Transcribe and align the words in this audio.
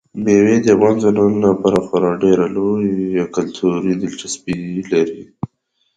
مېوې 0.23 0.55
د 0.61 0.67
افغان 0.75 0.95
ځوانانو 1.03 1.39
لپاره 1.51 1.77
خورا 1.85 2.11
ډېره 2.23 2.45
لویه 2.55 3.25
کلتوري 3.35 3.93
دلچسپي 4.01 4.57
لري. 4.91 5.23